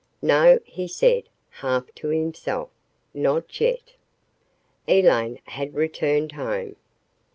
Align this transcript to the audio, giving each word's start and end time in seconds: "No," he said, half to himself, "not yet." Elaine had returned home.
"No," 0.23 0.57
he 0.65 0.87
said, 0.87 1.29
half 1.49 1.93
to 1.93 2.07
himself, 2.07 2.69
"not 3.13 3.59
yet." 3.61 3.93
Elaine 4.87 5.37
had 5.45 5.75
returned 5.75 6.31
home. 6.31 6.75